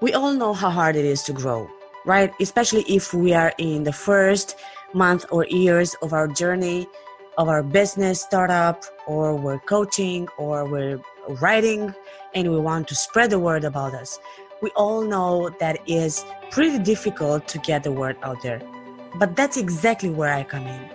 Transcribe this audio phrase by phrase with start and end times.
[0.00, 1.70] We all know how hard it is to grow,
[2.04, 2.32] right?
[2.40, 4.56] Especially if we are in the first
[4.92, 6.86] month or years of our journey
[7.38, 11.00] of our business startup, or we're coaching, or we're
[11.40, 11.94] writing,
[12.34, 14.18] and we want to spread the word about us.
[14.62, 18.62] We all know that it is pretty difficult to get the word out there.
[19.16, 20.90] But that's exactly where I come in.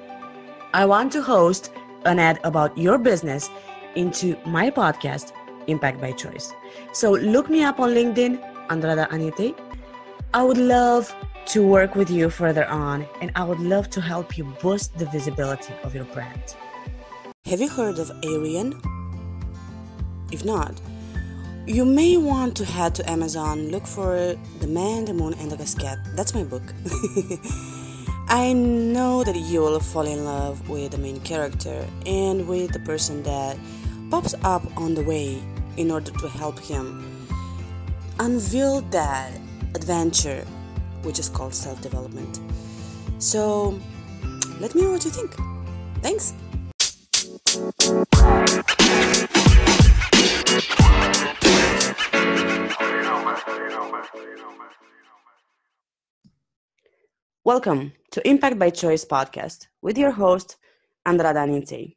[0.74, 1.72] I want to host
[2.06, 3.50] an ad about your business
[3.96, 5.34] into my podcast,
[5.68, 6.54] Impact by Choice.
[6.92, 9.54] So look me up on LinkedIn, Andrada Anite.
[10.34, 11.14] I would love
[11.48, 15.06] to work with you further on, and I would love to help you boost the
[15.08, 16.56] visibility of your brand.
[17.46, 18.80] Have you heard of Arian?
[20.32, 20.80] If not,
[21.68, 25.58] you may want to head to Amazon, look for The Man, the Moon, and the
[25.58, 26.00] Casket.
[26.16, 26.64] That's my book.
[28.30, 32.80] I know that you will fall in love with the main character and with the
[32.80, 33.58] person that
[34.10, 35.44] pops up on the way
[35.76, 37.11] in order to help him
[38.22, 39.32] unveil that
[39.74, 40.46] adventure,
[41.02, 42.40] which is called self development.
[43.18, 43.80] So,
[44.60, 45.36] let me know what you think.
[46.04, 46.34] Thanks.
[57.44, 60.58] Welcome to Impact by Choice podcast with your host,
[61.08, 61.96] Andrada Ninte.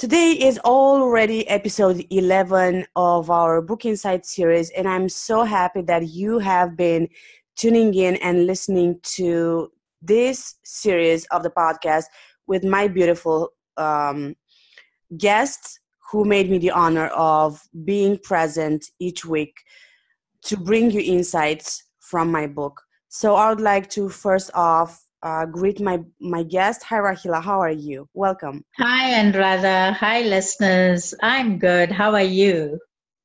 [0.00, 6.08] Today is already episode 11 of our Book Insight series, and I'm so happy that
[6.08, 7.06] you have been
[7.54, 12.04] tuning in and listening to this series of the podcast
[12.46, 14.36] with my beautiful um,
[15.18, 15.78] guests
[16.10, 19.54] who made me the honor of being present each week
[20.44, 22.80] to bring you insights from my book.
[23.10, 26.82] So I would like to first off uh, greet my my guest.
[26.84, 27.42] Hi, Rahila.
[27.42, 28.08] How are you?
[28.14, 28.64] Welcome.
[28.78, 29.94] Hi, Andrada.
[29.94, 31.14] Hi, listeners.
[31.22, 31.90] I'm good.
[31.90, 32.78] How are you?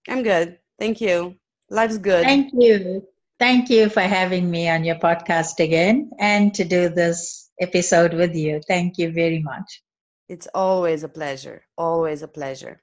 [0.09, 0.59] I'm good.
[0.79, 1.35] Thank you.
[1.69, 2.23] Life's good.
[2.23, 3.07] Thank you.
[3.39, 8.35] Thank you for having me on your podcast again and to do this episode with
[8.35, 8.61] you.
[8.67, 9.81] Thank you very much.
[10.29, 11.65] It's always a pleasure.
[11.77, 12.81] Always a pleasure.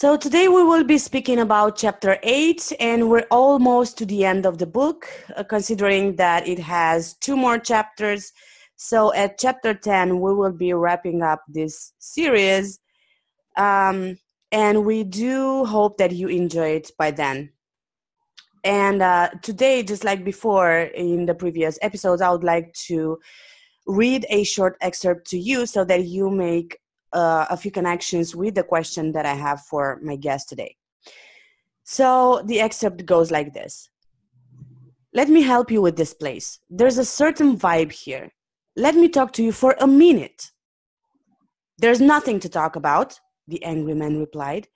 [0.00, 4.46] So, today we will be speaking about chapter 8, and we're almost to the end
[4.46, 5.06] of the book,
[5.36, 8.32] uh, considering that it has two more chapters.
[8.76, 12.80] So, at chapter 10, we will be wrapping up this series.
[13.58, 14.16] Um,
[14.50, 17.50] and we do hope that you enjoy it by then.
[18.64, 23.18] And uh, today, just like before in the previous episodes, I would like to
[23.86, 26.78] read a short excerpt to you so that you make
[27.12, 30.76] uh, a few connections with the question that I have for my guest today.
[31.84, 33.90] So the excerpt goes like this
[35.12, 36.60] Let me help you with this place.
[36.68, 38.30] There's a certain vibe here.
[38.76, 40.50] Let me talk to you for a minute.
[41.78, 44.68] There's nothing to talk about, the angry man replied.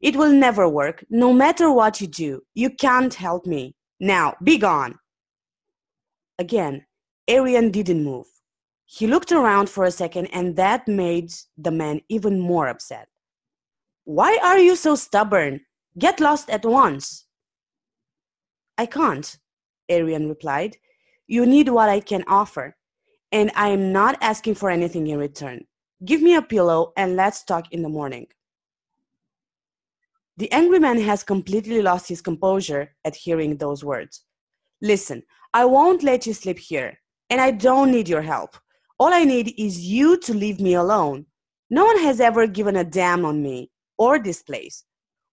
[0.00, 2.42] It will never work, no matter what you do.
[2.54, 3.74] You can't help me.
[3.98, 4.98] Now, be gone.
[6.38, 6.84] Again,
[7.26, 8.26] Arian didn't move.
[8.86, 13.08] He looked around for a second, and that made the man even more upset.
[14.04, 15.60] Why are you so stubborn?
[15.98, 17.26] Get lost at once.
[18.76, 19.36] I can't,
[19.88, 20.76] Arian replied.
[21.26, 22.76] You need what I can offer,
[23.32, 25.64] and I am not asking for anything in return.
[26.04, 28.26] Give me a pillow and let's talk in the morning.
[30.36, 34.24] The angry man has completely lost his composure at hearing those words.
[34.82, 35.22] Listen,
[35.54, 36.98] I won't let you sleep here,
[37.30, 38.56] and I don't need your help.
[38.98, 41.26] All I need is you to leave me alone.
[41.70, 44.84] No one has ever given a damn on me or this place.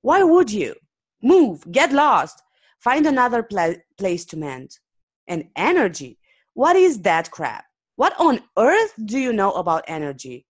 [0.01, 0.75] Why would you?
[1.21, 2.41] Move, get lost,
[2.79, 4.79] find another pla- place to mend.
[5.27, 6.17] And energy?
[6.53, 7.65] What is that crap?
[7.95, 10.45] What on earth do you know about energy?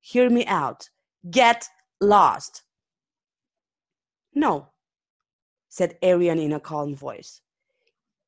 [0.00, 0.88] Hear me out.
[1.30, 1.68] Get
[2.00, 2.62] lost.
[4.34, 4.68] No,
[5.68, 7.40] said Arian in a calm voice.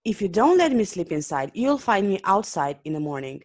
[0.04, 3.42] If you don't let me sleep inside, you'll find me outside in the morning.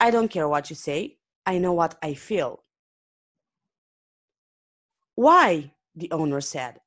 [0.00, 1.18] I don't care what you say.
[1.46, 2.64] I know what I feel.
[5.14, 5.72] Why?
[5.94, 6.80] The owner said.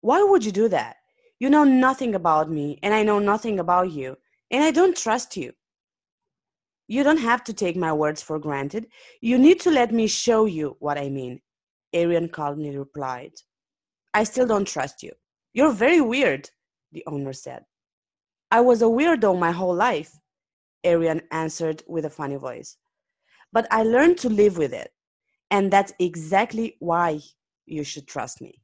[0.00, 0.96] Why would you do that?
[1.40, 4.16] You know nothing about me, and I know nothing about you,
[4.52, 5.52] and I don't trust you.
[6.86, 8.86] You don't have to take my words for granted.
[9.20, 11.40] You need to let me show you what I mean.
[11.92, 13.32] Arian calmly replied.
[14.14, 15.12] I still don't trust you.
[15.52, 16.48] You're very weird,
[16.92, 17.64] the owner said.
[18.50, 20.18] I was a weirdo my whole life.
[20.84, 22.76] Arian answered with a funny voice.
[23.52, 24.90] But I learned to live with it,
[25.50, 27.20] and that's exactly why
[27.66, 28.62] you should trust me.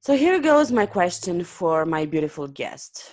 [0.00, 3.12] So here goes my question for my beautiful guest.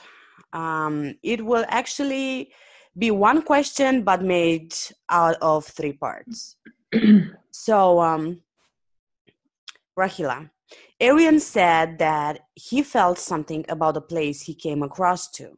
[0.53, 2.51] Um, it will actually
[2.97, 4.73] be one question, but made
[5.09, 6.55] out of three parts.
[7.51, 8.41] so, um,
[9.97, 10.49] Rahila,
[10.99, 15.57] Arian said that he felt something about the place he came across to.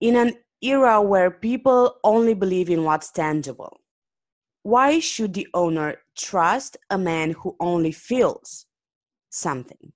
[0.00, 3.80] In an era where people only believe in what's tangible,
[4.62, 8.66] why should the owner trust a man who only feels
[9.30, 9.92] something?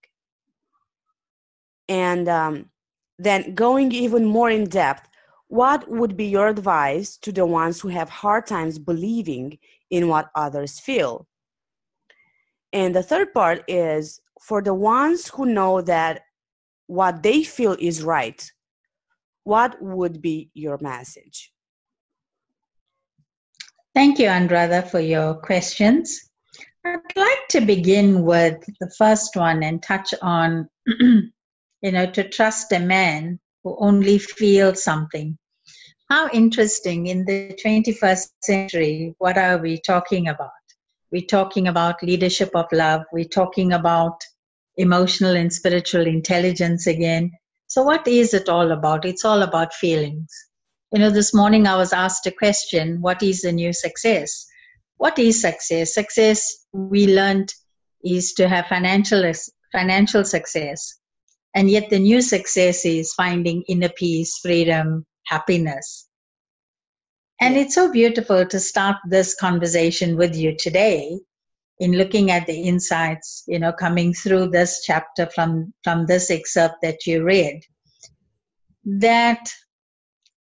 [1.89, 2.71] And um,
[3.19, 5.09] then going even more in depth,
[5.49, 9.59] what would be your advice to the ones who have hard times believing
[9.91, 11.27] in what others feel?
[12.73, 16.23] And the third part is for the ones who know that
[16.87, 18.51] what they feel is right,
[19.45, 21.53] what would be your message?
[23.95, 26.31] Thank you, Andrada, for your questions.
[26.85, 31.33] I'd like to begin with the first one and touch on, you
[31.83, 35.37] know, to trust a man who only feels something.
[36.09, 40.60] How interesting in the 21st century, what are we talking about?
[41.12, 43.03] We're talking about leadership of love.
[43.12, 44.23] We're talking about
[44.77, 47.33] emotional and spiritual intelligence again.
[47.67, 49.05] So, what is it all about?
[49.05, 50.31] It's all about feelings.
[50.93, 54.47] You know, this morning I was asked a question what is the new success?
[54.99, 55.95] What is success?
[55.95, 57.53] Success, we learned,
[58.05, 59.33] is to have financial,
[59.73, 60.97] financial success.
[61.55, 66.10] And yet, the new success is finding inner peace, freedom, happiness.
[67.41, 71.19] And it's so beautiful to start this conversation with you today
[71.79, 76.77] in looking at the insights, you know, coming through this chapter from, from this excerpt
[76.83, 77.63] that you read.
[78.85, 79.51] That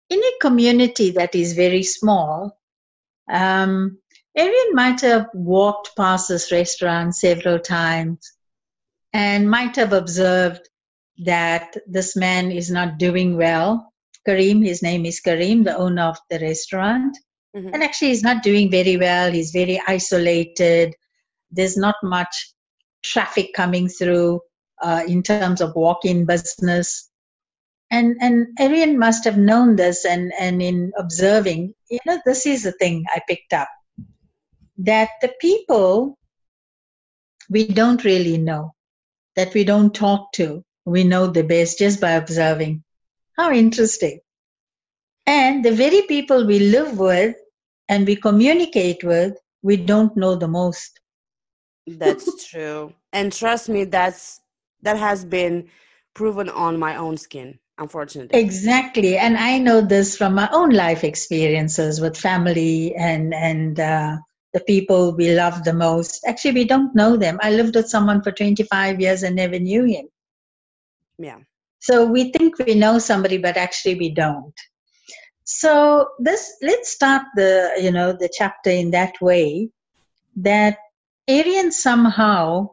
[0.09, 2.57] in a community that is very small,
[3.29, 3.99] um,
[4.37, 8.33] Arian might have walked past this restaurant several times
[9.13, 10.69] and might have observed
[11.25, 13.93] that this man is not doing well
[14.27, 14.65] Kareem.
[14.65, 17.17] His name is Kareem, the owner of the restaurant.
[17.57, 17.71] Mm-hmm.
[17.73, 19.33] And actually, he's not doing very well.
[19.33, 20.95] He's very isolated.
[21.51, 22.53] There's not much
[23.03, 24.41] traffic coming through
[24.83, 27.11] uh, in terms of walk-in business.
[27.91, 32.65] And and Arian must have known this, and and in observing, you know, this is
[32.65, 33.69] the thing I picked up
[34.79, 36.19] that the people
[37.51, 38.75] we don't really know,
[39.37, 42.84] that we don't talk to, we know the best just by observing.
[43.37, 44.21] How interesting.
[45.27, 47.37] And the very people we live with
[47.89, 51.01] and we communicate with, we don't know the most.
[51.87, 52.93] That's true.
[53.13, 54.41] And trust me, that's
[54.83, 55.69] that has been
[56.15, 58.39] proven on my own skin, unfortunately.
[58.39, 59.17] Exactly.
[59.17, 64.17] And I know this from my own life experiences with family and and uh,
[64.53, 66.25] the people we love the most.
[66.27, 67.39] Actually, we don't know them.
[67.43, 70.07] I lived with someone for 25 years and never knew him.
[71.19, 71.39] Yeah.
[71.85, 74.55] So we think we know somebody, but actually we don't.
[75.45, 79.69] So this let's start the you know the chapter in that way
[80.37, 80.79] that
[81.29, 82.71] Arian somehow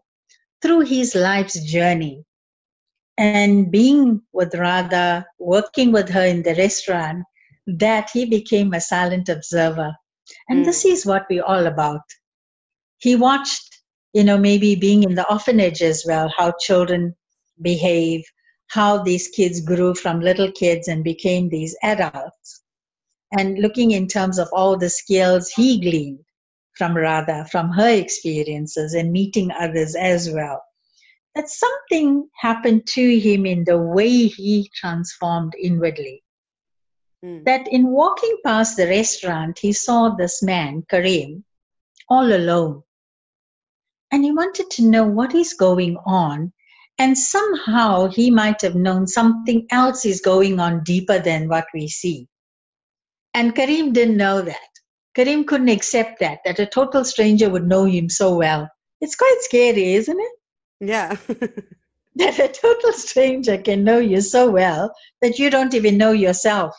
[0.61, 2.23] through his life's journey
[3.17, 7.25] and being with Radha, working with her in the restaurant,
[7.67, 9.93] that he became a silent observer.
[10.47, 10.65] And mm.
[10.65, 12.07] this is what we're all about.
[12.99, 13.81] He watched,
[14.13, 17.13] you know, maybe being in the orphanage as well, how children
[17.61, 18.23] behave,
[18.71, 22.63] how these kids grew from little kids and became these adults.
[23.38, 26.23] And looking in terms of all the skills he gleaned
[26.77, 30.63] from Radha, from her experiences and meeting others as well.
[31.35, 36.24] That something happened to him in the way he transformed inwardly.
[37.25, 37.43] Mm.
[37.43, 41.43] That in walking past the restaurant, he saw this man, Kareem,
[42.10, 42.84] all alone.
[44.12, 46.53] And he wanted to know what is going on
[47.01, 51.88] and somehow he might have known something else is going on deeper than what we
[51.88, 52.27] see.
[53.34, 54.70] And Kareem didn't know that.
[55.17, 58.70] Kareem couldn't accept that, that a total stranger would know him so well.
[59.00, 60.31] It's quite scary, isn't it?
[60.79, 61.15] Yeah.
[62.17, 64.93] that a total stranger can know you so well
[65.24, 66.75] that you don't even know yourself.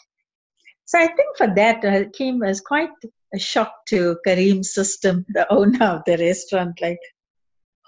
[0.84, 2.90] So I think for that, uh, came as quite
[3.34, 6.78] a shock to Kareem's system, the owner of the restaurant.
[6.80, 7.00] Like,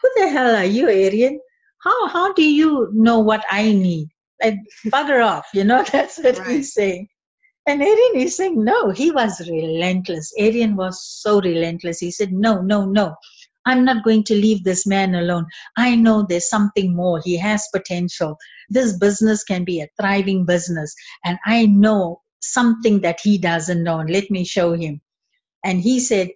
[0.03, 1.39] who the hell are you, Arian?
[1.85, 4.09] How how do you know what I need?
[4.43, 6.49] Like bugger off, you know, that's what right.
[6.49, 7.09] he's saying.
[7.67, 10.33] And Arian is saying, no, he was relentless.
[10.39, 11.99] Arian was so relentless.
[11.99, 13.15] He said, no, no, no.
[13.67, 15.47] I'm not going to leave this man alone.
[15.79, 17.23] I know there's something more.
[17.25, 18.37] He has potential.
[18.69, 20.95] This business can be a thriving business.
[21.25, 24.01] And I know something that he doesn't know.
[24.01, 25.01] And let me show him.
[25.65, 26.29] And he said,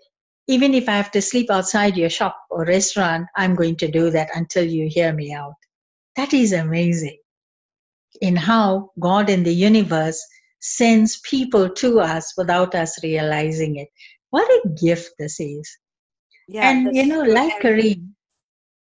[0.49, 4.11] even if I have to sleep outside your shop or restaurant, I'm going to do
[4.11, 5.55] that until you hear me out.
[6.17, 7.19] That is amazing
[8.23, 10.21] in how God in the universe
[10.61, 13.89] sends people to us without us realizing it.
[14.31, 15.69] What a gift this is.
[16.49, 18.09] Yeah, and you know, like Kareem.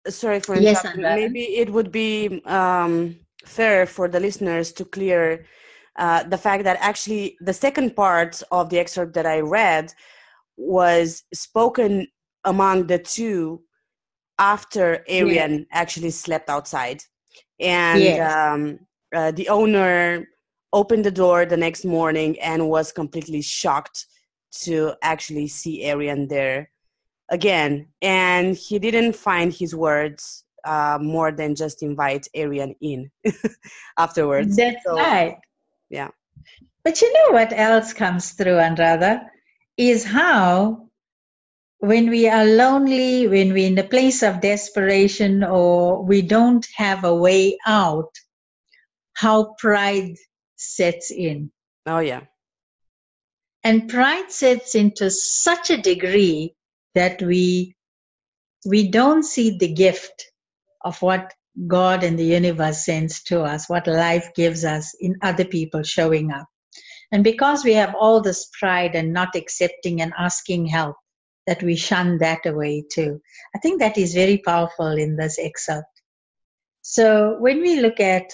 [0.08, 0.84] sorry for Yes.
[0.96, 5.44] Maybe it would be um, fair for the listeners to clear
[5.96, 9.92] uh, the fact that actually the second part of the excerpt that I read
[10.58, 12.06] was spoken
[12.44, 13.62] among the two
[14.38, 17.02] after Arian actually slept outside,
[17.60, 18.34] and Yes.
[18.34, 18.78] um,
[19.14, 20.28] uh, the owner
[20.72, 24.06] opened the door the next morning and was completely shocked
[24.64, 26.70] to actually see Arian there
[27.30, 33.10] again, and he didn't find his words uh, more than just invite Arian in
[33.98, 34.56] afterwards.
[34.56, 35.36] That's So, right.
[35.90, 36.08] yeah.
[36.84, 39.26] But you know what else comes through, Anuradha,
[39.78, 40.88] is how
[41.78, 47.04] when we are lonely, when we're in a place of desperation or we don't have
[47.04, 48.10] a way out,
[49.14, 50.16] how pride
[50.56, 51.52] sets in.
[51.86, 52.22] Oh yeah.
[53.62, 56.54] And pride sets into such a degree
[56.94, 57.76] that we
[58.66, 60.32] we don't see the gift
[60.84, 61.32] of what
[61.66, 66.32] God and the universe sends to us, what life gives us in other people showing
[66.32, 66.48] up.
[67.12, 70.96] And because we have all this pride and not accepting and asking help,
[71.46, 73.20] that we shun that away too.
[73.56, 75.88] I think that is very powerful in this excerpt.
[76.82, 78.30] So when we look at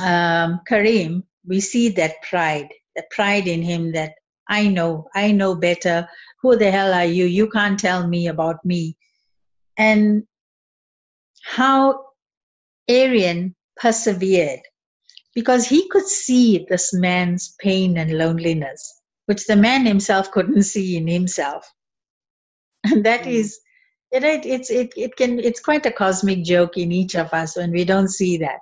[0.00, 4.12] um, Kareem, we see that pride, the pride in him that
[4.48, 6.08] I know, I know better.
[6.42, 7.24] Who the hell are you?
[7.24, 8.96] You can't tell me about me.
[9.76, 10.22] And
[11.42, 12.04] how
[12.88, 14.60] Arian persevered
[15.34, 20.96] because he could see this man's pain and loneliness, which the man himself couldn't see
[20.96, 21.70] in himself.
[22.84, 23.28] And that Mm.
[23.28, 23.58] is,
[24.12, 27.32] you know, it, it's it, it can it's quite a cosmic joke in each of
[27.32, 28.60] us when we don't see that.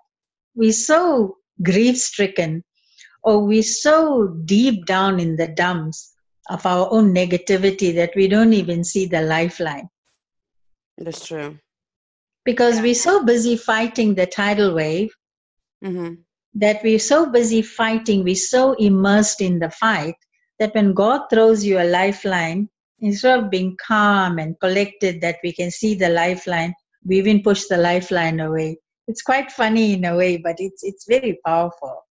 [0.55, 2.64] We're so grief stricken,
[3.23, 6.14] or we're so deep down in the dumps
[6.50, 9.88] of our own negativity that we don't even see the lifeline
[10.99, 11.59] That's true.
[12.45, 15.14] because we're so busy fighting the tidal wave
[15.83, 16.14] hmm
[16.54, 20.14] that we're so busy fighting, we're so immersed in the fight
[20.59, 22.68] that when God throws you a lifeline,
[23.00, 27.64] instead of being calm and collected that we can see the lifeline, we even push
[27.66, 28.78] the lifeline away.
[29.09, 32.06] It's quite funny in a way, but it's it's very powerful.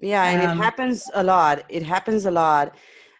[0.00, 1.64] Yeah, and Um, it happens a lot.
[1.68, 2.74] It happens a lot,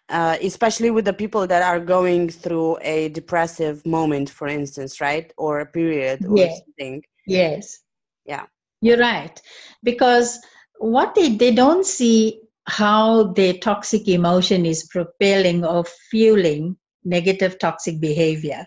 [0.09, 5.31] uh, especially with the people that are going through a depressive moment, for instance, right?
[5.37, 6.49] Or a period or Yeah.
[6.49, 7.03] something.
[7.25, 7.79] Yes.
[8.25, 8.45] Yeah.
[8.83, 9.41] You're right.
[9.81, 10.39] Because
[10.77, 17.99] what they, they don't see how their toxic emotion is propelling or fueling negative toxic
[17.99, 18.65] behavior.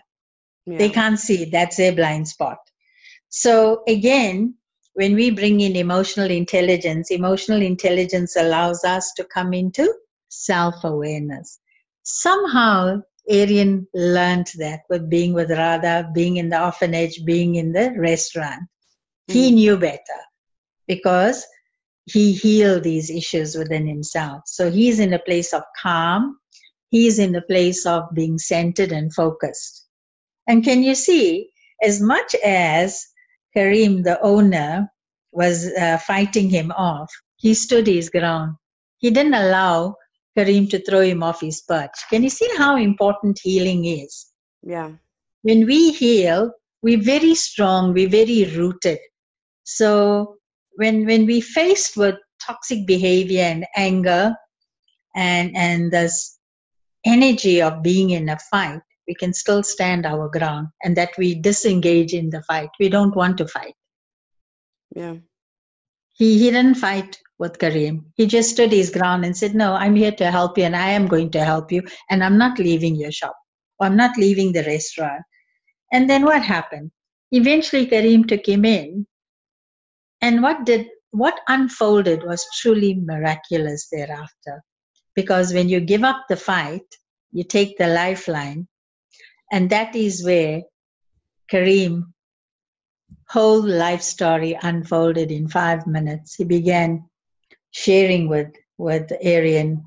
[0.65, 0.77] Yeah.
[0.77, 1.45] They can't see.
[1.45, 2.57] That's their blind spot.
[3.29, 4.55] So again,
[4.93, 9.93] when we bring in emotional intelligence, emotional intelligence allows us to come into
[10.29, 11.59] self-awareness.
[12.03, 17.93] Somehow, Arian learned that with being with Radha, being in the orphanage, being in the
[17.97, 18.63] restaurant.
[19.27, 19.53] He Mm.
[19.55, 20.19] knew better
[20.87, 21.45] because
[22.05, 24.43] he healed these issues within himself.
[24.45, 26.39] So he's in a place of calm.
[26.89, 29.85] He's in a place of being centered and focused.
[30.47, 31.49] And can you see,
[31.83, 33.05] as much as
[33.55, 34.89] Kareem, the owner,
[35.33, 38.55] was uh, fighting him off, he stood his ground.
[38.99, 39.95] He didn't allow
[40.37, 41.97] Kareem to throw him off his perch.
[42.09, 44.27] Can you see how important healing is?
[44.63, 44.91] Yeah.
[45.41, 48.99] When we heal, we're very strong, we're very rooted.
[49.69, 50.37] So
[50.75, 54.33] when when we faced with toxic behavior and anger
[55.13, 56.39] and and this
[57.05, 61.35] energy of being in a fight, we can still stand our ground and that we
[61.35, 62.69] disengage in the fight.
[62.79, 63.73] We don't want to fight.
[64.95, 65.15] Yeah.
[66.13, 68.05] He he didn't fight with Kareem.
[68.15, 70.91] He just stood his ground and said, No, I'm here to help you and I
[70.91, 73.35] am going to help you and I'm not leaving your shop.
[73.79, 75.23] Or I'm not leaving the restaurant.
[75.91, 76.91] And then what happened?
[77.31, 79.05] Eventually Kareem took him in.
[80.21, 84.63] And what did what unfolded was truly miraculous thereafter.
[85.15, 86.85] Because when you give up the fight,
[87.31, 88.67] you take the lifeline,
[89.51, 90.61] and that is where
[91.51, 92.13] Kareem
[93.29, 96.35] whole life story unfolded in five minutes.
[96.35, 97.09] He began
[97.71, 99.83] sharing with with Arian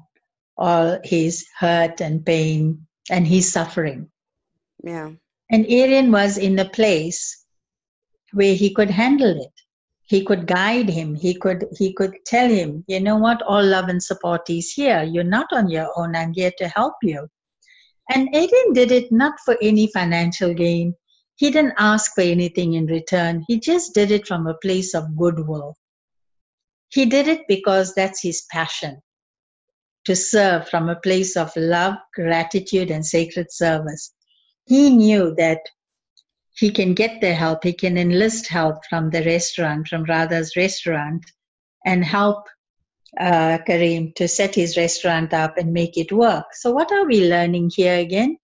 [0.56, 4.10] all his hurt and pain and his suffering.
[4.82, 5.12] Yeah.
[5.50, 7.44] And Arian was in a place
[8.32, 9.59] where he could handle it.
[10.10, 11.14] He could guide him.
[11.14, 15.04] He could he could tell him, you know what, all love and support is here.
[15.04, 16.16] You're not on your own.
[16.16, 17.28] I'm here to help you.
[18.12, 20.94] And Arian did it not for any financial gain.
[21.36, 23.44] He didn't ask for anything in return.
[23.46, 25.76] He just did it from a place of goodwill.
[26.88, 29.00] He did it because that's his passion
[30.06, 34.12] to serve from a place of love, gratitude, and sacred service.
[34.66, 35.60] He knew that
[36.54, 41.24] he can get the help, he can enlist help from the restaurant, from Radha's restaurant,
[41.86, 42.46] and help
[43.18, 46.46] uh, Kareem to set his restaurant up and make it work.
[46.52, 48.36] So, what are we learning here again?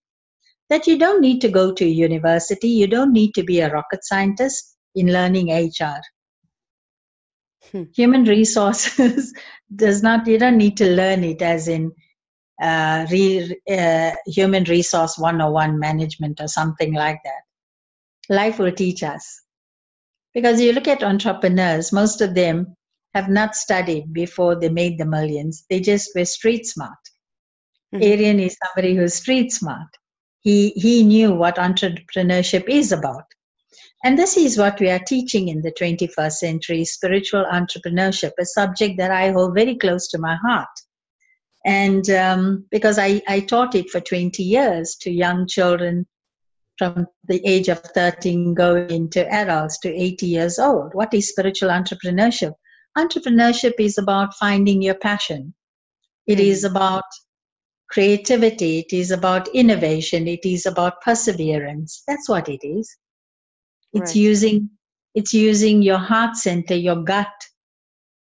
[0.68, 4.04] That you don't need to go to university, you don't need to be a rocket
[4.04, 6.00] scientist in learning HR.
[7.70, 7.84] Hmm.
[7.94, 9.32] Human resources
[9.76, 11.92] does not, you don't need to learn it as in
[12.60, 17.42] uh, re, uh, human resource 101 management or something like that.
[18.28, 19.42] Life will teach us.
[20.34, 22.76] Because you look at entrepreneurs, most of them
[23.14, 25.64] have not studied before they made the millions.
[25.70, 26.98] They just were street smart.
[27.94, 28.02] Mm-hmm.
[28.02, 29.88] Arian is somebody who's street smart.
[30.40, 33.24] He, he knew what entrepreneurship is about.
[34.04, 38.98] And this is what we are teaching in the 21st century spiritual entrepreneurship, a subject
[38.98, 40.68] that I hold very close to my heart.
[41.64, 46.06] And um, because I, I taught it for 20 years to young children
[46.78, 50.94] from the age of 13 going into adults to 80 years old.
[50.94, 52.52] What is spiritual entrepreneurship?
[52.96, 55.54] Entrepreneurship is about finding your passion.
[56.26, 56.50] It mm-hmm.
[56.64, 57.04] about
[57.90, 58.80] creativity.
[58.80, 60.26] It is about innovation.
[60.26, 62.02] It is about perseverance.
[62.06, 62.94] That's what it is.
[63.92, 64.16] It's right.
[64.16, 64.70] using
[65.14, 67.32] it's using your heart center, your gut.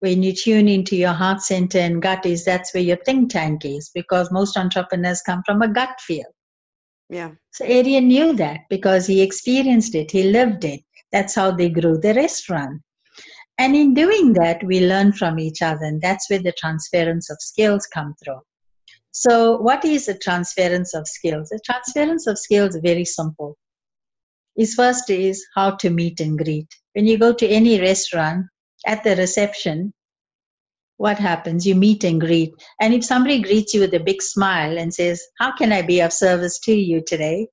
[0.01, 3.65] When you tune into your heart center and gut is that's where your think tank
[3.65, 6.25] is because most entrepreneurs come from a gut feel.
[7.13, 7.33] Yeah.
[7.53, 10.81] So Arian knew that because he experienced it, he lived it.
[11.13, 12.81] That's how they grew the restaurant.
[13.59, 17.37] And in doing that, we learn from each other, and that's where the transference of
[17.41, 18.41] skills come through.
[19.11, 21.51] So, what is the transference of skills?
[21.51, 23.59] The transference of skills is very simple
[24.57, 26.69] is first is how to meet and greet.
[26.95, 28.47] When you go to any restaurant,
[28.87, 29.93] at the reception,
[30.97, 31.67] what happens?
[31.67, 32.55] You meet and greet.
[32.81, 36.01] And if somebody greets you with a big smile and says, How can I be
[36.01, 37.49] of service to you today?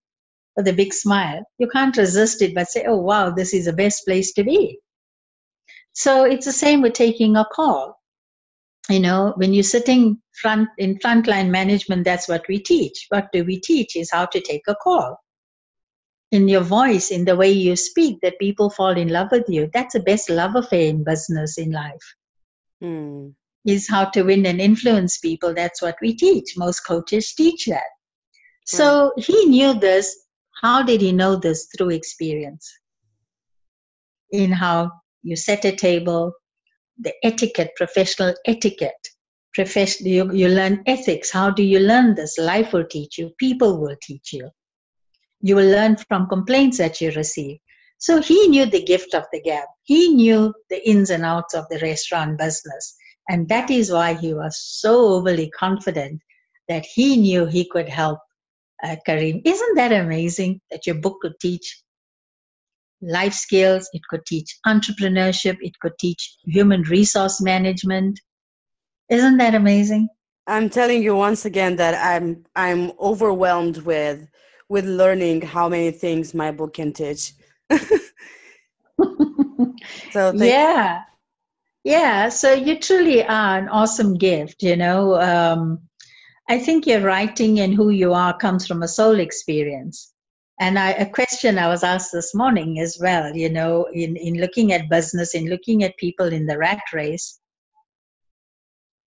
[0.56, 3.74] With a big smile, you can't resist it but say, Oh, wow, this is the
[3.74, 4.80] best place to be.
[5.94, 8.00] So it's the same with taking a call.
[8.90, 13.06] You know, when you're sitting front in frontline management, that's what we teach.
[13.10, 15.20] What do we teach is how to take a call
[16.32, 19.70] in your voice, in the way you speak, that people fall in love with you.
[19.74, 22.16] That's the best love affair in business, in life.
[22.84, 23.34] Mm.
[23.70, 25.54] Is how to win and influence people.
[25.54, 26.58] That's what we teach.
[26.58, 27.90] Most coaches teach that.
[28.66, 30.16] So he knew this.
[30.62, 31.68] How did he know this?
[31.76, 32.72] Through experience.
[34.32, 34.92] In how
[35.24, 36.34] you set a table,
[37.00, 39.08] the etiquette, professional etiquette.
[39.54, 41.32] Profession, you, you learn ethics.
[41.32, 42.38] How do you learn this?
[42.38, 43.32] Life will teach you.
[43.40, 44.50] People will teach you
[45.42, 47.60] you will learn from complaints that you receive.
[47.98, 49.68] So he knew the gift of the gab.
[49.84, 52.96] He knew the ins and outs of the restaurant business.
[53.30, 56.22] And that is why he was so overly confident
[56.68, 58.20] that he knew he could help
[58.84, 59.42] uh, Kareem.
[59.46, 61.84] Isn't that amazing that your book could teach
[63.02, 68.20] life skills, it could teach entrepreneurship, it could teach human resource management?
[69.10, 70.10] Isn't that amazing?
[70.48, 74.28] I'm telling you once again that I'm I'm overwhelmed with
[74.68, 77.34] with learning how many things my book can teach.
[80.12, 81.04] so yeah,
[81.84, 82.30] yeah.
[82.30, 84.64] So you truly are an awesome gift.
[84.64, 85.80] You know, um,
[86.48, 90.14] I think your writing and who you are comes from a soul experience.
[90.60, 94.42] And I, a question I was asked this morning as well, you know, in, in
[94.42, 97.40] looking at business, in looking at people in the rat race,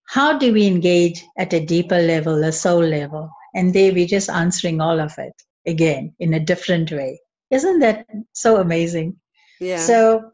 [0.08, 3.30] how do we engage at a deeper level, a soul level?
[3.54, 5.34] And there we're just answering all of it
[5.66, 7.20] again in a different way.
[7.50, 9.16] Isn't that so amazing?
[9.60, 9.78] Yeah.
[9.78, 10.31] So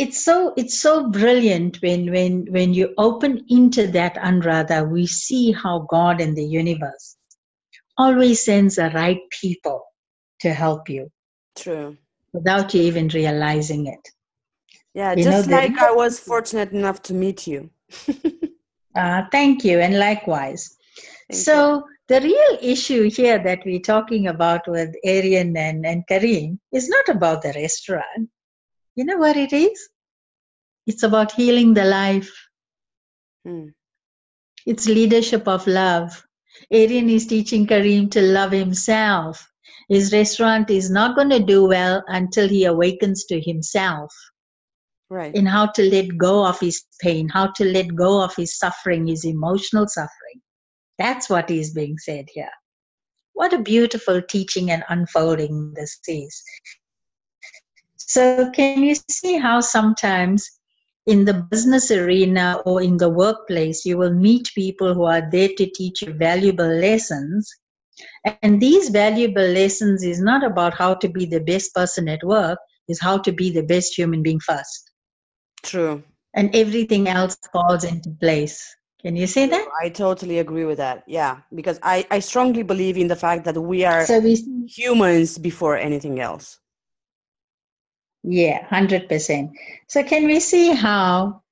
[0.00, 5.52] it's so it's so brilliant when when when you open into that anuradha, we see
[5.52, 7.16] how God and the universe
[7.98, 9.82] always sends the right people
[10.40, 11.10] to help you.
[11.54, 11.98] True.
[12.32, 14.08] Without you even realizing it.
[14.94, 17.68] Yeah, you just know, like I was fortunate enough to meet you.
[18.96, 20.78] uh, thank you, and likewise.
[21.30, 26.04] Thank so you the real issue here that we're talking about with Arian and, and
[26.10, 28.28] Kareem is not about the restaurant.
[29.00, 29.88] You know what it is?
[30.86, 32.30] It's about healing the life.
[33.46, 33.68] Hmm.
[34.66, 36.22] It's leadership of love.
[36.70, 39.50] Arian is teaching Kareem to love himself.
[39.88, 44.12] His restaurant is not going to do well until he awakens to himself.
[45.08, 45.34] Right.
[45.34, 49.06] In how to let go of his pain, how to let go of his suffering,
[49.06, 50.42] his emotional suffering.
[50.98, 52.52] That's what is being said here.
[53.32, 56.42] What a beautiful teaching and unfolding this is.
[58.10, 60.50] So, can you see how sometimes
[61.06, 65.50] in the business arena or in the workplace, you will meet people who are there
[65.58, 67.48] to teach you valuable lessons,
[68.24, 72.58] And these valuable lessons is not about how to be the best person at work,
[72.88, 74.90] is how to be the best human being first.
[75.62, 76.02] True.
[76.34, 78.58] And everything else falls into place.
[79.02, 79.66] Can you say that?
[79.82, 81.04] I totally agree with that.
[81.06, 84.34] Yeah, because I, I strongly believe in the fact that we are So we
[84.68, 86.58] humans before anything else.
[88.22, 89.50] Yeah, 100%.
[89.88, 91.42] So, can we see how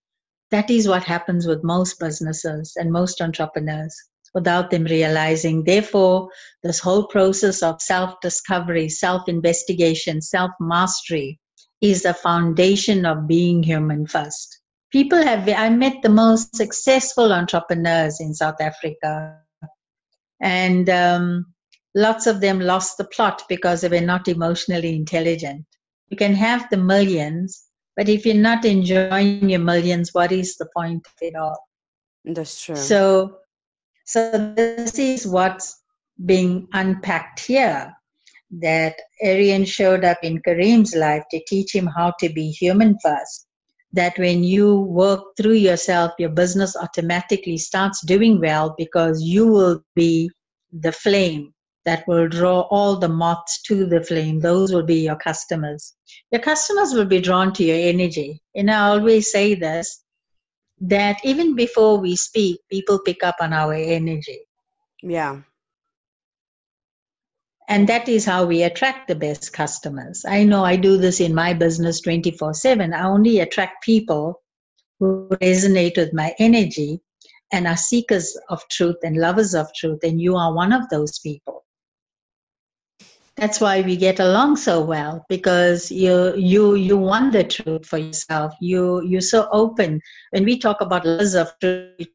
[0.51, 3.95] that is what happens with most businesses and most entrepreneurs
[4.35, 5.65] without them realizing.
[5.65, 6.29] Therefore,
[6.63, 11.39] this whole process of self discovery, self investigation, self mastery
[11.81, 14.61] is the foundation of being human first.
[14.93, 19.39] People have, I met the most successful entrepreneurs in South Africa,
[20.41, 21.47] and um,
[21.95, 25.65] lots of them lost the plot because they were not emotionally intelligent.
[26.09, 27.65] You can have the millions,
[28.01, 31.69] but if you're not enjoying your millions, what is the point of it all?
[32.25, 32.75] That's true.
[32.75, 33.37] So,
[34.07, 35.83] so this is what's
[36.25, 37.95] being unpacked here.
[38.53, 43.47] That Arian showed up in Kareem's life to teach him how to be human first.
[43.93, 49.85] That when you work through yourself, your business automatically starts doing well because you will
[49.95, 50.31] be
[50.73, 51.53] the flame
[51.85, 54.41] that will draw all the moths to the flame.
[54.41, 55.95] Those will be your customers.
[56.31, 58.43] Your customers will be drawn to your energy.
[58.55, 60.05] And I always say this
[60.83, 64.41] that even before we speak, people pick up on our energy.
[65.03, 65.41] yeah.
[67.69, 70.25] And that is how we attract the best customers.
[70.27, 72.93] I know I do this in my business 24 7.
[72.93, 74.43] I only attract people
[74.99, 77.01] who resonate with my energy
[77.53, 80.01] and are seekers of truth and lovers of truth.
[80.03, 81.65] And you are one of those people.
[83.41, 87.99] That's why we get along so well because you you you want the truth for
[87.99, 88.55] yourself.
[88.61, 90.01] You you're so open.
[90.31, 92.09] When we talk about lovers of truth,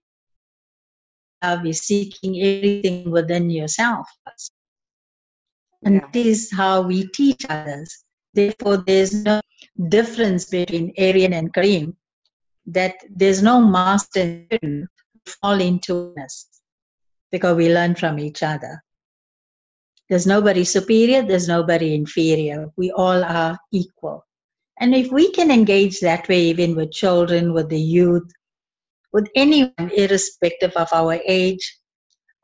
[1.42, 4.08] uh, you're seeking everything within yourself.
[5.84, 6.08] And Yeah.
[6.14, 8.06] that is how we teach others.
[8.36, 9.42] Therefore, there's no
[9.90, 11.96] difference between Arian and Kareem,
[12.68, 14.48] that there's no master
[15.42, 16.48] fall into us
[17.32, 18.85] because we learn from each other.
[20.10, 22.70] There's nobody superior, there's nobody inferior.
[22.78, 24.26] We all are equal.
[24.80, 28.30] And if we can engage that way, even with children, with the youth,
[29.14, 31.80] with anyone, irrespective of our age,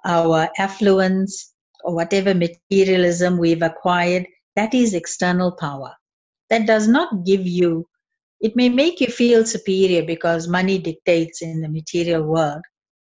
[0.05, 5.93] our affluence, or whatever materialism we've acquired, that is external power.
[6.49, 7.87] That does not give you,
[8.39, 12.61] it may make you feel superior because money dictates in the material world.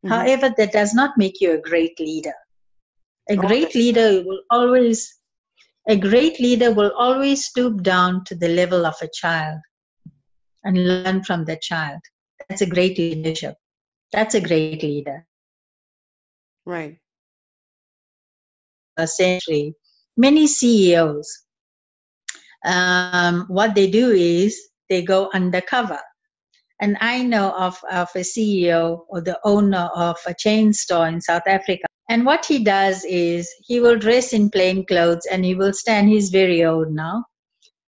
[0.03, 0.09] Mhm.
[0.09, 2.33] However, that does not make you a great leader.
[3.29, 5.19] A great leader will always,
[5.87, 9.59] a great leader will always stoop down to the level of a child
[10.63, 11.99] and learn from the child.
[12.49, 13.55] That's a great leadership.
[14.11, 15.25] That's a great leader.
[16.65, 16.97] Right.
[18.97, 19.75] a century,
[20.17, 21.45] many CEOs,
[22.65, 25.99] um, what they do is they go undercover.
[26.81, 31.21] And I know of, of a CEO or the owner of a chain store in
[31.21, 31.85] South Africa.
[32.09, 36.09] And what he does is he will dress in plain clothes and he will stand,
[36.09, 37.23] he's very old now.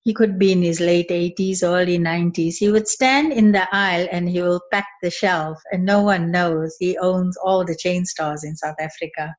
[0.04, 2.56] He could be in his late 80s, early 90s.
[2.58, 6.30] He would stand in the aisle and he will pack the shelf, and no one
[6.30, 9.34] knows he owns all the chain stores in South Africa.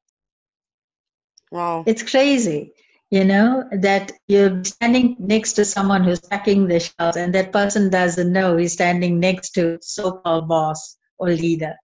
[1.53, 1.85] Wow.
[1.87, 2.73] It's crazy,
[3.15, 7.89] you know, that you're standing next to someone who's packing the shelves and that person
[7.89, 11.75] doesn't know he's standing next to so-called boss or leader.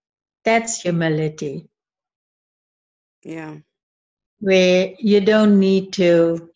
[0.44, 1.68] That's humility,
[3.22, 3.58] Yeah.
[4.40, 6.50] where you don't need to,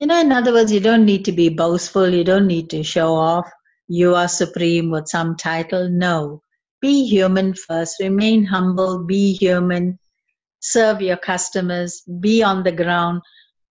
[0.00, 2.08] you know, in other words, you don't need to be boastful.
[2.08, 3.48] You don't need to show off.
[3.86, 5.88] You are supreme with some title.
[5.88, 6.42] No.
[6.80, 8.00] Be human first.
[8.00, 9.04] Remain humble.
[9.04, 9.98] Be human.
[10.60, 12.02] Serve your customers.
[12.20, 13.22] Be on the ground.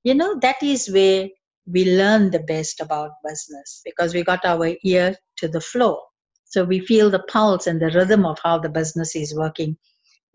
[0.03, 1.29] You know, that is where
[1.65, 6.01] we learn the best about business because we got our ear to the floor.
[6.45, 9.77] So we feel the pulse and the rhythm of how the business is working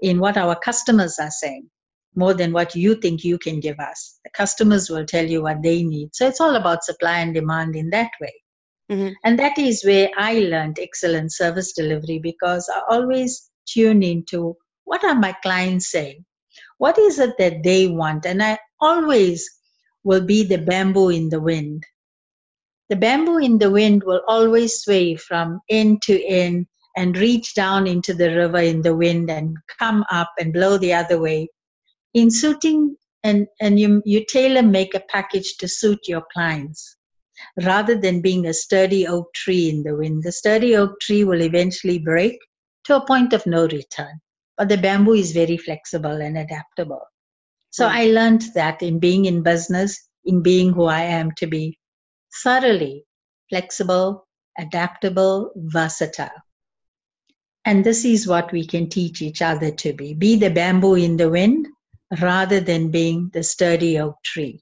[0.01, 1.69] in what our customers are saying
[2.15, 4.19] more than what you think you can give us.
[4.25, 6.15] The customers will tell you what they need.
[6.15, 8.35] So it's all about supply and demand in that way.
[8.91, 9.15] Mhm.
[9.25, 15.05] And that is where I learned excellent service delivery because I always tune into what
[15.05, 16.25] are my clients saying?
[16.79, 18.25] What is it that they want?
[18.25, 19.49] And I always
[20.09, 21.85] will be the bamboo in the wind
[22.89, 26.67] the bamboo in the wind will always sway from end to end
[26.97, 30.93] and reach down into the river in the wind and come up and blow the
[30.93, 31.49] other way
[32.15, 36.97] in suiting and, and you, you tailor make a package to suit your clients
[37.63, 40.23] rather than being a sturdy oak tree in the wind.
[40.23, 42.39] The sturdy oak tree will eventually break
[42.85, 44.21] to a point of no return,
[44.57, 47.03] but the bamboo is very flexible and adaptable.
[47.71, 47.91] So mm.
[47.91, 51.79] I learned that in being in business, in being who I am to be
[52.43, 53.05] thoroughly
[53.49, 54.27] flexible,
[54.59, 56.43] adaptable, versatile.
[57.65, 60.15] And this is what we can teach each other to be.
[60.15, 61.69] Be the bamboo in the wind
[62.21, 64.61] rather than being the sturdy oak tree.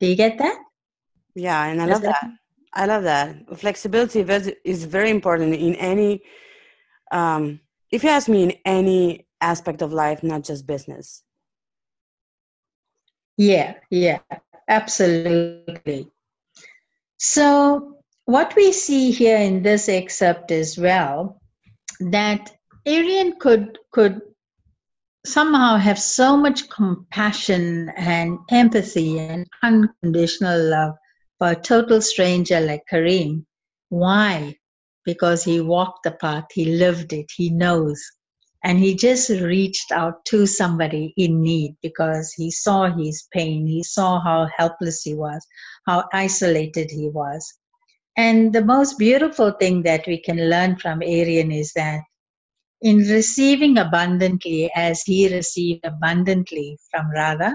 [0.00, 0.58] Do you get that?
[1.34, 2.30] Yeah, and I love that, that.
[2.72, 3.58] I love that.
[3.58, 4.20] Flexibility
[4.64, 6.22] is very important in any,
[7.12, 11.22] um, if you ask me, in any aspect of life, not just business.
[13.36, 14.20] Yeah, yeah,
[14.68, 16.10] absolutely.
[17.18, 21.40] So, what we see here in this excerpt as well,
[22.00, 22.52] that
[22.86, 24.20] Arian could could
[25.26, 30.94] somehow have so much compassion and empathy and unconditional love
[31.38, 33.44] for a total stranger like Kareem.
[33.88, 34.56] Why?
[35.04, 38.00] Because he walked the path, he lived it, he knows.
[38.66, 43.84] And he just reached out to somebody in need because he saw his pain, he
[43.84, 45.46] saw how helpless he was,
[45.86, 47.46] how isolated he was.
[48.16, 52.00] And the most beautiful thing that we can learn from Arian is that
[52.82, 57.54] in receiving abundantly as he received abundantly from Radha,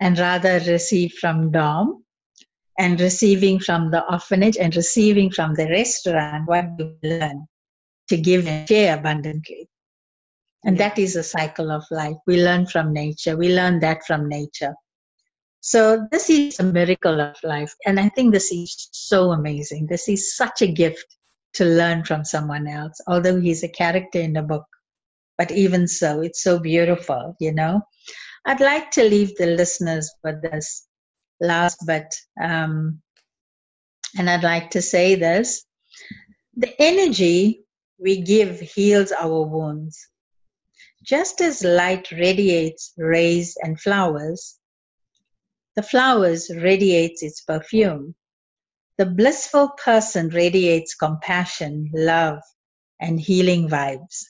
[0.00, 2.02] and Radha received from Dom,
[2.78, 7.46] and receiving from the orphanage and receiving from the restaurant what do we learn
[8.08, 9.69] to give and share abundantly
[10.64, 12.16] and that is a cycle of life.
[12.26, 13.36] We learn from nature.
[13.36, 14.74] We learn that from nature.
[15.60, 17.74] So this is a miracle of life.
[17.86, 19.86] And i think this is so amazing.
[19.86, 21.04] This is such a gift
[21.54, 24.66] to learn from someone else although he's a character in the book.
[25.36, 27.82] But even so it's so beautiful you know?
[28.46, 30.86] I'd like to leave the listeners with this
[31.40, 32.10] last but
[32.42, 33.00] um,
[34.18, 35.64] and i'd like to say this.
[36.56, 37.64] The energy
[37.98, 40.09] we give heals our wounds
[41.02, 44.58] just as light radiates rays and flowers
[45.76, 48.14] the flowers radiates its perfume
[48.98, 52.40] the blissful person radiates compassion love
[53.00, 54.24] and healing vibes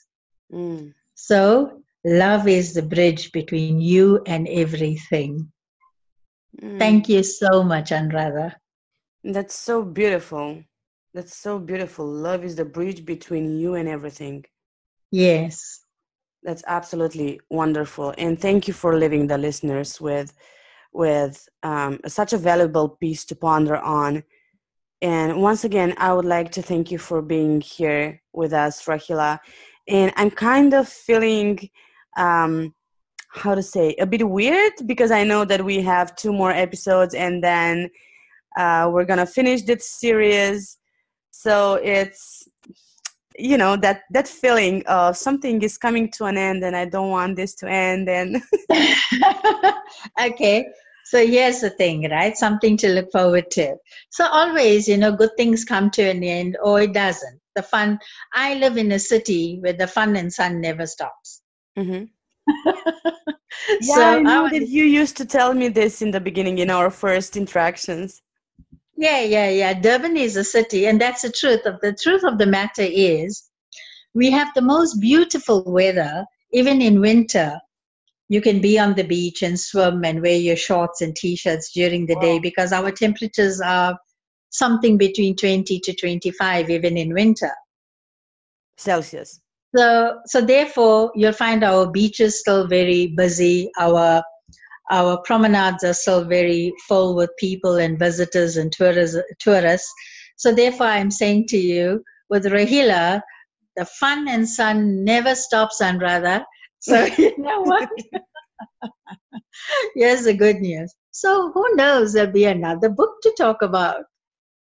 [0.53, 0.93] mm.
[1.15, 5.51] so love is the bridge between you and everything
[6.59, 6.79] Mm.
[6.79, 8.55] Thank you so much, Anuradha.
[9.23, 10.63] That's so beautiful.
[11.13, 12.05] That's so beautiful.
[12.05, 14.45] Love is the bridge between you and everything.
[15.11, 15.83] Yes.
[16.43, 18.13] That's absolutely wonderful.
[18.17, 20.33] And thank you for leaving the listeners with
[20.93, 24.23] with um, such a valuable piece to ponder on.
[25.01, 29.39] And once again, I would like to thank you for being here with us, Rahila.
[29.87, 31.69] And I'm kind of feeling
[32.17, 32.75] um,
[33.29, 37.13] how to say a bit weird because I know that we have two more episodes
[37.13, 37.89] and then
[38.57, 40.77] uh, we're gonna finish this series.
[41.31, 42.47] So it's
[43.37, 47.09] you know that that feeling of something is coming to an end and I don't
[47.09, 48.09] want this to end.
[48.09, 48.41] And
[50.21, 50.67] okay,
[51.05, 52.37] so here's the thing, right?
[52.37, 53.75] Something to look forward to.
[54.11, 57.39] So always, you know, good things come to an end, or it doesn't.
[57.55, 57.99] The fun.
[58.33, 61.41] I live in a city where the fun and sun never stops.
[61.77, 62.05] Mm-hmm.
[63.81, 66.59] yeah, so I know I that you used to tell me this in the beginning
[66.59, 68.21] in our first interactions.
[69.01, 69.73] Yeah, yeah, yeah.
[69.73, 73.49] Durban is a city, and that's the truth of the truth of the matter is
[74.13, 77.59] we have the most beautiful weather, even in winter.
[78.29, 82.05] You can be on the beach and swim and wear your shorts and t-shirts during
[82.05, 82.21] the wow.
[82.21, 83.97] day because our temperatures are
[84.51, 87.51] something between 20 to 25 even in winter.
[88.77, 89.41] Celsius.
[89.75, 93.71] So, so therefore, you'll find our beaches still very busy.
[93.79, 94.21] Our
[94.91, 99.17] our promenades are still very full with people and visitors and tourists.
[99.39, 99.91] tourists.
[100.37, 103.21] So, therefore, I'm saying to you, with Rahila,
[103.75, 106.43] the fun and sun never stops, and rather.
[106.79, 107.89] So, you know what?
[109.95, 110.93] Here's the good news.
[111.11, 112.13] So, who knows?
[112.13, 114.03] There'll be another book to talk about.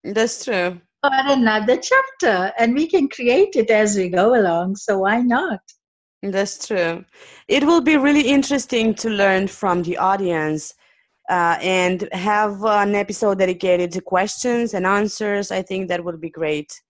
[0.05, 4.99] That's true or another chapter and we can create it as we go along so
[4.99, 5.61] why not
[6.23, 7.05] that's true.
[7.47, 10.75] It will be really interesting to learn from the audience
[11.29, 15.51] uh, and have an episode dedicated to questions and answers.
[15.51, 16.81] I think that would be great.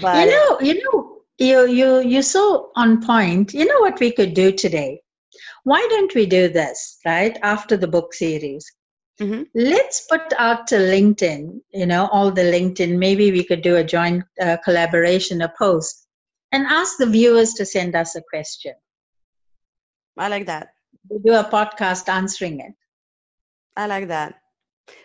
[0.00, 3.52] But you know you know you you you so on point.
[3.52, 5.00] You know what we could do today?
[5.64, 8.66] Why don't we do this right after the book series?
[9.20, 9.42] Mm-hmm.
[9.54, 12.96] Let's put out to LinkedIn, you know, all the LinkedIn.
[12.96, 16.07] Maybe we could do a joint uh, collaboration, a post,
[16.52, 18.74] and ask the viewers to send us a question.
[20.16, 20.68] I like that.
[21.08, 22.72] We do a podcast answering it.
[23.76, 24.40] I like that.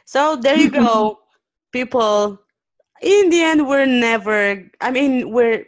[0.06, 1.19] So there you go,
[1.71, 2.39] people.
[3.01, 5.65] In the end, we're never, I mean, we're,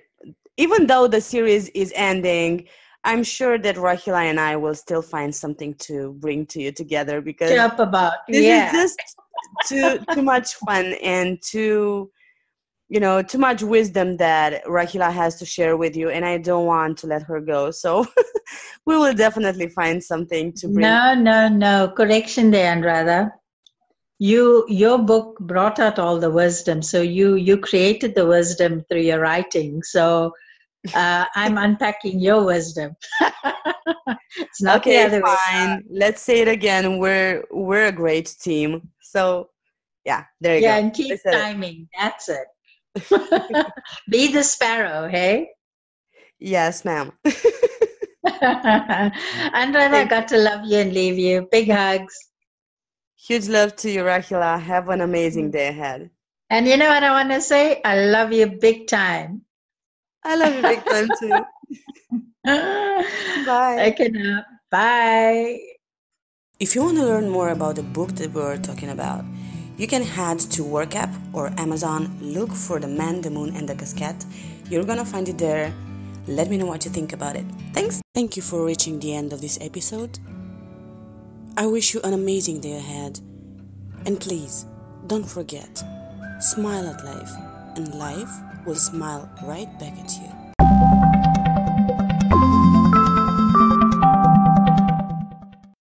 [0.58, 2.68] even though the series is ending,
[3.04, 7.22] I'm sure that Rahila and I will still find something to bring to you together
[7.22, 8.76] because up about this yeah.
[8.76, 9.16] is just
[9.68, 12.10] too too much fun and too
[12.90, 16.66] you know too much wisdom that Rahila has to share with you and I don't
[16.66, 18.06] want to let her go so
[18.86, 23.32] we will definitely find something to bring No no no correction there Anuradha
[24.20, 29.02] you your book brought out all the wisdom so you you created the wisdom through
[29.02, 30.32] your writing so
[30.94, 32.96] uh, I'm unpacking your wisdom.
[34.38, 35.84] it's not okay, the other fine.
[35.90, 37.00] Let's say it again.
[37.00, 38.90] We're we're a great team.
[39.02, 39.50] So
[40.06, 40.74] yeah, there you yeah, go.
[40.76, 41.82] Yeah, and keep timing.
[41.82, 41.88] It.
[41.98, 42.48] That's it.
[44.10, 45.50] Be the sparrow, hey?
[46.40, 47.12] Yes, ma'am.
[48.42, 51.48] Andrea, I got to love you and leave you.
[51.52, 52.16] Big hugs.
[53.16, 54.60] Huge love to you, Rahila.
[54.62, 55.58] Have an amazing mm-hmm.
[55.58, 56.10] day ahead.
[56.50, 57.82] And you know what I want to say?
[57.84, 59.42] I love you big time.
[60.24, 61.30] I love you big time too.
[63.46, 63.92] Bye.
[63.94, 64.44] Okay now.
[64.70, 65.60] Bye.
[66.60, 69.26] If you want to learn more about the book that we're talking about,
[69.78, 73.76] you can head to WorkApp or Amazon, look for The Man, the Moon, and the
[73.76, 74.26] Casquette.
[74.70, 75.74] You're gonna find it there.
[76.28, 77.46] Let me know what you think about it.
[77.74, 78.02] Thanks.
[78.14, 80.18] Thank you for reaching the end of this episode.
[81.58, 83.20] I wish you an amazing day ahead.
[84.06, 84.66] And please,
[85.08, 85.84] don't forget,
[86.40, 87.32] smile at life,
[87.76, 88.32] and life
[88.66, 90.45] will smile right back at you.